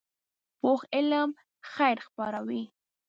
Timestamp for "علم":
0.97-1.29